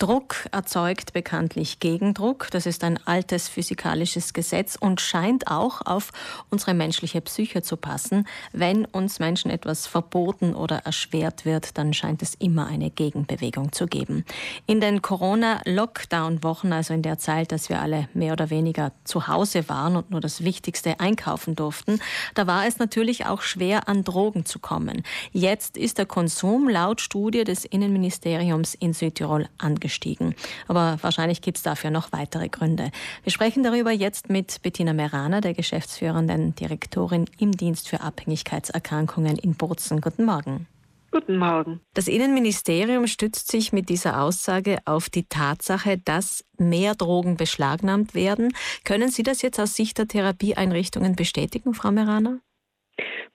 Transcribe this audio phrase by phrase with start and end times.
[0.00, 2.48] Druck erzeugt bekanntlich Gegendruck.
[2.52, 6.10] Das ist ein altes physikalisches Gesetz und scheint auch auf
[6.48, 8.26] unsere menschliche Psyche zu passen.
[8.54, 13.86] Wenn uns Menschen etwas verboten oder erschwert wird, dann scheint es immer eine Gegenbewegung zu
[13.86, 14.24] geben.
[14.64, 19.68] In den Corona-Lockdown-Wochen, also in der Zeit, dass wir alle mehr oder weniger zu Hause
[19.68, 22.00] waren und nur das Wichtigste einkaufen durften,
[22.34, 25.02] da war es natürlich auch schwer, an Drogen zu kommen.
[25.32, 30.36] Jetzt ist der Konsum laut Studie des Innenministeriums in Südtirol angestiegen gestiegen.
[30.68, 32.90] Aber wahrscheinlich gibt es dafür noch weitere Gründe.
[33.24, 39.56] Wir sprechen darüber jetzt mit Bettina Merana, der geschäftsführenden Direktorin im Dienst für Abhängigkeitserkrankungen in
[39.56, 40.00] Bozen.
[40.00, 40.68] Guten Morgen.
[41.10, 41.80] Guten Morgen.
[41.92, 48.52] Das Innenministerium stützt sich mit dieser Aussage auf die Tatsache, dass mehr Drogen beschlagnahmt werden.
[48.84, 52.38] Können Sie das jetzt aus Sicht der Therapieeinrichtungen bestätigen, Frau Merana?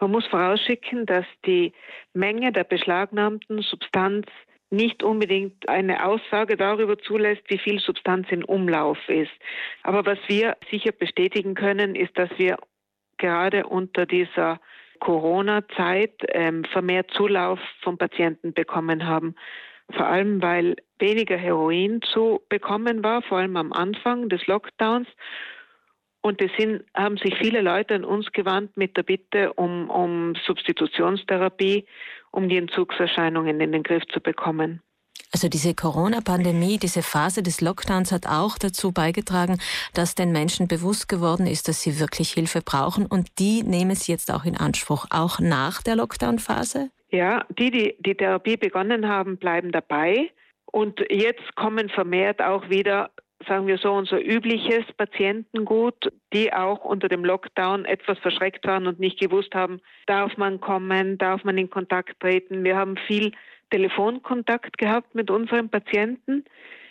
[0.00, 1.72] Man muss vorausschicken, dass die
[2.12, 4.26] Menge der beschlagnahmten Substanz
[4.70, 9.32] nicht unbedingt eine Aussage darüber zulässt, wie viel Substanz in Umlauf ist.
[9.82, 12.56] Aber was wir sicher bestätigen können, ist, dass wir
[13.18, 14.60] gerade unter dieser
[15.00, 19.34] Corona-Zeit ähm, vermehrt Zulauf von Patienten bekommen haben.
[19.90, 25.08] Vor allem, weil weniger Heroin zu bekommen war, vor allem am Anfang des Lockdowns.
[26.24, 30.34] Und es sind, haben sich viele Leute an uns gewandt mit der Bitte um, um
[30.46, 31.84] Substitutionstherapie
[32.30, 34.80] um die Entzugserscheinungen in den Griff zu bekommen.
[35.34, 39.58] Also diese Corona-Pandemie, diese Phase des Lockdowns hat auch dazu beigetragen,
[39.92, 44.10] dass den Menschen bewusst geworden ist, dass sie wirklich Hilfe brauchen und die nehmen sie
[44.10, 46.88] jetzt auch in Anspruch, auch nach der Lockdown-Phase?
[47.10, 50.30] Ja, die, die die Therapie begonnen haben, bleiben dabei.
[50.64, 53.10] Und jetzt kommen vermehrt auch wieder
[53.46, 59.00] sagen wir so, unser übliches Patientengut, die auch unter dem Lockdown etwas verschreckt waren und
[59.00, 62.64] nicht gewusst haben, darf man kommen, darf man in Kontakt treten.
[62.64, 63.32] Wir haben viel
[63.70, 66.44] Telefonkontakt gehabt mit unseren Patienten.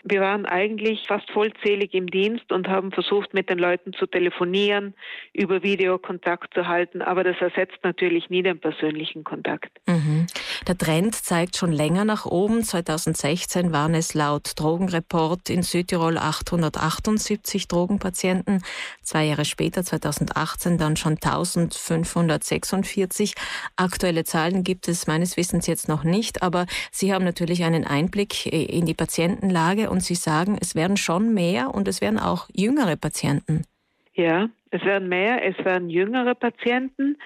[0.04, 4.94] Wir waren eigentlich fast vollzählig im Dienst und haben versucht, mit den Leuten zu telefonieren,
[5.32, 9.72] über Videokontakt zu halten, aber das ersetzt natürlich nie den persönlichen Kontakt.
[9.88, 10.23] Mhm.
[10.68, 12.64] Der Trend zeigt schon länger nach oben.
[12.64, 18.64] 2016 waren es laut Drogenreport in Südtirol 878 Drogenpatienten.
[19.02, 23.36] Zwei Jahre später, 2018, dann schon 1546.
[23.76, 28.46] Aktuelle Zahlen gibt es meines Wissens jetzt noch nicht, aber Sie haben natürlich einen Einblick
[28.46, 32.96] in die Patientenlage und Sie sagen, es werden schon mehr und es werden auch jüngere
[32.96, 33.66] Patienten.
[34.14, 37.18] Ja, es werden mehr, es werden jüngere Patienten.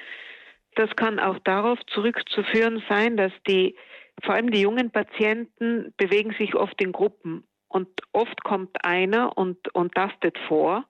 [0.78, 3.76] Das kann auch darauf zurückzuführen sein, dass die,
[4.24, 9.74] vor allem die jungen Patienten bewegen sich oft in Gruppen und oft kommt einer und,
[9.74, 10.86] und tastet vor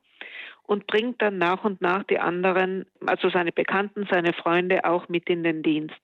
[0.64, 5.30] und bringt dann nach und nach die anderen, also seine Bekannten, seine Freunde auch mit
[5.30, 5.96] in den Dienst.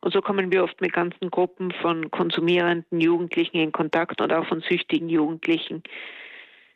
[0.00, 4.46] Und so kommen wir oft mit ganzen Gruppen von konsumierenden Jugendlichen in Kontakt und auch
[4.46, 5.82] von süchtigen Jugendlichen.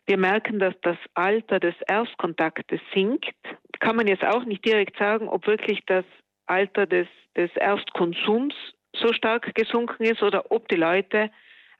[0.04, 3.32] Wir merken, dass das Alter des Erstkontaktes sinkt.
[3.80, 6.04] Kann man jetzt auch nicht direkt sagen, ob wirklich das
[6.52, 8.54] Alter des, des Erstkonsums
[8.94, 11.30] so stark gesunken ist oder ob die Leute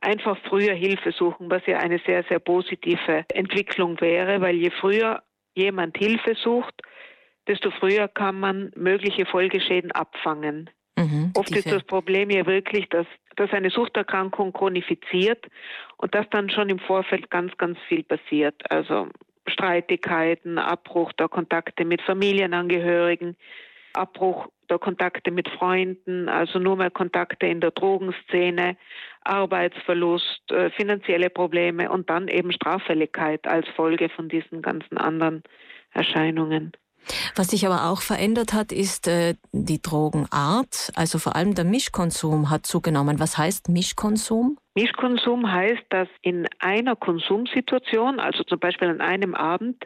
[0.00, 5.22] einfach früher Hilfe suchen, was ja eine sehr, sehr positive Entwicklung wäre, weil je früher
[5.55, 6.75] jemand Hilfe sucht,
[7.47, 10.71] desto früher kann man mögliche Folgeschäden abfangen.
[10.97, 13.06] Mhm, Oft ist das Problem ja wirklich, dass,
[13.37, 15.47] dass eine Suchterkrankung chronifiziert
[15.97, 18.71] und dass dann schon im Vorfeld ganz, ganz viel passiert.
[18.71, 19.09] Also
[19.47, 23.37] Streitigkeiten, Abbruch der Kontakte mit Familienangehörigen,
[23.94, 28.76] Abbruch der Kontakte mit Freunden, also nur mehr Kontakte in der Drogenszene,
[29.22, 35.42] Arbeitsverlust, äh, finanzielle Probleme und dann eben Straffälligkeit als Folge von diesen ganzen anderen
[35.92, 36.72] Erscheinungen.
[37.34, 40.92] Was sich aber auch verändert hat, ist äh, die Drogenart.
[40.94, 43.19] Also vor allem der Mischkonsum hat zugenommen.
[43.19, 44.59] Was heißt Mischkonsum?
[44.74, 49.84] Mischkonsum heißt, dass in einer Konsumsituation, also zum Beispiel an einem Abend,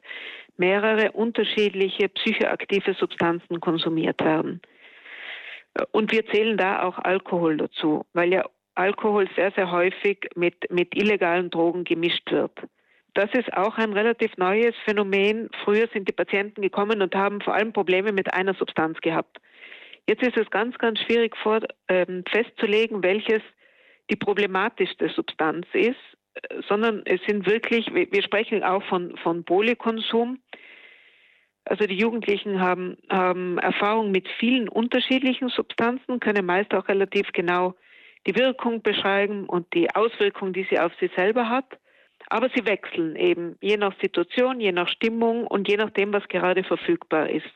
[0.58, 4.60] mehrere unterschiedliche psychoaktive Substanzen konsumiert werden.
[5.92, 8.44] Und wir zählen da auch Alkohol dazu, weil ja
[8.74, 12.52] Alkohol sehr, sehr häufig mit, mit illegalen Drogen gemischt wird.
[13.14, 15.48] Das ist auch ein relativ neues Phänomen.
[15.64, 19.38] Früher sind die Patienten gekommen und haben vor allem Probleme mit einer Substanz gehabt.
[20.06, 23.42] Jetzt ist es ganz, ganz schwierig vor, ähm, festzulegen, welches
[24.10, 25.96] die problematischste Substanz ist,
[26.68, 30.38] sondern es sind wirklich, wir sprechen auch von, von Polykonsum.
[31.64, 37.74] Also die Jugendlichen haben, haben Erfahrung mit vielen unterschiedlichen Substanzen, können meist auch relativ genau
[38.26, 41.78] die Wirkung beschreiben und die Auswirkungen, die sie auf sie selber hat.
[42.28, 46.64] Aber sie wechseln eben, je nach Situation, je nach Stimmung und je nachdem, was gerade
[46.64, 47.46] verfügbar ist.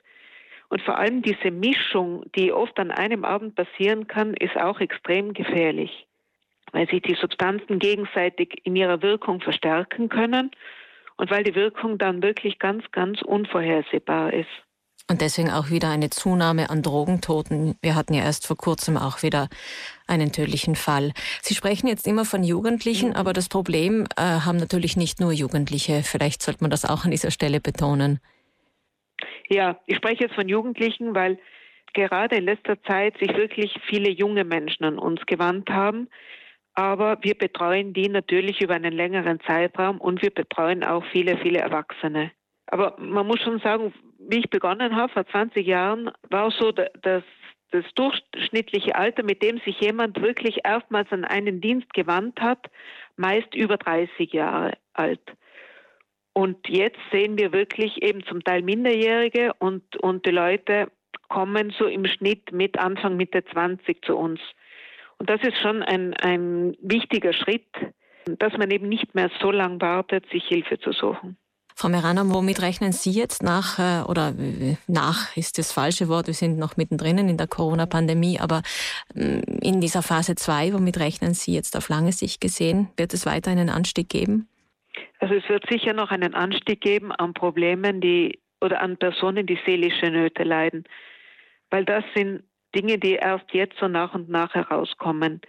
[0.68, 5.34] Und vor allem diese Mischung, die oft an einem Abend passieren kann, ist auch extrem
[5.34, 6.06] gefährlich.
[6.72, 10.50] Weil sich die Substanzen gegenseitig in ihrer Wirkung verstärken können
[11.16, 14.48] und weil die Wirkung dann wirklich ganz, ganz unvorhersehbar ist.
[15.10, 17.74] Und deswegen auch wieder eine Zunahme an Drogentoten.
[17.82, 19.48] Wir hatten ja erst vor kurzem auch wieder
[20.06, 21.12] einen tödlichen Fall.
[21.42, 26.02] Sie sprechen jetzt immer von Jugendlichen, aber das Problem äh, haben natürlich nicht nur Jugendliche.
[26.04, 28.20] Vielleicht sollte man das auch an dieser Stelle betonen.
[29.48, 31.40] Ja, ich spreche jetzt von Jugendlichen, weil
[31.92, 36.08] gerade in letzter Zeit sich wirklich viele junge Menschen an uns gewandt haben.
[36.74, 41.58] Aber wir betreuen die natürlich über einen längeren Zeitraum und wir betreuen auch viele, viele
[41.58, 42.30] Erwachsene.
[42.66, 47.24] Aber man muss schon sagen, wie ich begonnen habe, vor 20 Jahren, war so das,
[47.72, 52.70] das durchschnittliche Alter, mit dem sich jemand wirklich erstmals an einen Dienst gewandt hat,
[53.16, 55.20] meist über 30 Jahre alt.
[56.32, 60.90] Und jetzt sehen wir wirklich eben zum Teil Minderjährige und, und die Leute
[61.28, 64.40] kommen so im Schnitt mit Anfang, Mitte 20 zu uns.
[65.20, 67.66] Und das ist schon ein, ein wichtiger Schritt,
[68.38, 71.36] dass man eben nicht mehr so lange wartet, sich Hilfe zu suchen.
[71.76, 76.26] Frau Merana, womit rechnen Sie jetzt nach, äh, oder äh, nach ist das falsche Wort,
[76.26, 78.62] wir sind noch mittendrin in der Corona-Pandemie, aber
[79.14, 82.88] mm, in dieser Phase 2, womit rechnen Sie jetzt auf lange Sicht gesehen?
[82.96, 84.48] Wird es weiter einen Anstieg geben?
[85.18, 89.58] Also es wird sicher noch einen Anstieg geben an Problemen, die oder an Personen, die
[89.66, 90.84] seelische Nöte leiden,
[91.70, 92.42] weil das sind
[92.74, 95.40] Dinge, die erst jetzt so nach und nach herauskommen.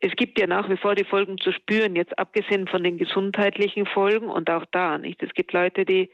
[0.00, 3.84] Es gibt ja nach wie vor die Folgen zu spüren, jetzt abgesehen von den gesundheitlichen
[3.86, 5.22] Folgen und auch da nicht.
[5.22, 6.10] Es gibt Leute, die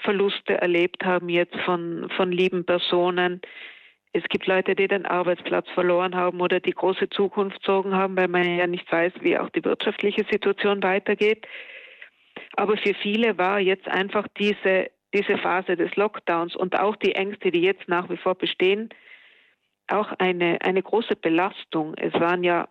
[0.00, 3.40] Verluste erlebt haben jetzt von, von lieben Personen.
[4.12, 8.28] Es gibt Leute, die den Arbeitsplatz verloren haben oder die große Zukunft zogen haben, weil
[8.28, 11.46] man ja nicht weiß, wie auch die wirtschaftliche Situation weitergeht.
[12.56, 17.50] Aber für viele war jetzt einfach diese, diese Phase des Lockdowns und auch die Ängste,
[17.50, 18.90] die jetzt nach wie vor bestehen,
[19.92, 21.94] auch eine, eine große Belastung.
[21.96, 22.68] Es waren ja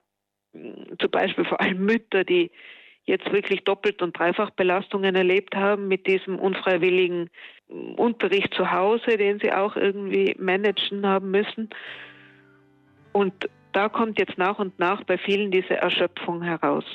[0.54, 2.52] mm, zum Beispiel vor allem Mütter, die
[3.06, 7.30] jetzt wirklich doppelt und dreifach Belastungen erlebt haben mit diesem unfreiwilligen
[7.68, 11.70] mm, Unterricht zu Hause, den sie auch irgendwie managen haben müssen.
[13.12, 13.34] Und
[13.74, 16.86] da kommt jetzt nach und nach bei vielen diese Erschöpfung heraus.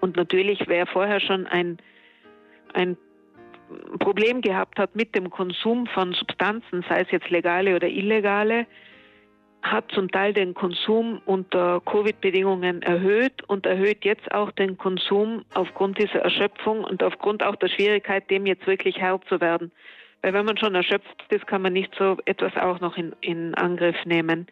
[0.00, 1.78] Und natürlich, wer vorher schon ein,
[2.74, 2.96] ein
[3.98, 8.66] Problem gehabt hat mit dem Konsum von Substanzen, sei es jetzt legale oder illegale,
[9.62, 15.98] hat zum Teil den Konsum unter Covid-Bedingungen erhöht und erhöht jetzt auch den Konsum aufgrund
[15.98, 19.70] dieser Erschöpfung und aufgrund auch der Schwierigkeit, dem jetzt wirklich Herr zu werden.
[20.20, 23.54] Weil wenn man schon erschöpft ist, kann man nicht so etwas auch noch in, in
[23.54, 24.46] Angriff nehmen.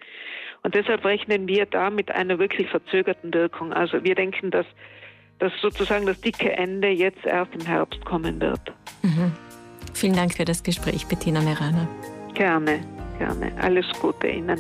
[0.63, 3.73] Und deshalb rechnen wir da mit einer wirklich verzögerten Wirkung.
[3.73, 4.67] Also wir denken, dass
[5.41, 8.61] dass sozusagen das dicke Ende jetzt erst im Herbst kommen wird.
[9.03, 9.33] Mhm.
[9.95, 11.89] Vielen Dank für das Gespräch, Bettina Merana.
[12.35, 12.81] Gerne,
[13.19, 13.53] gerne.
[13.61, 14.59] Alles Gute Ihnen.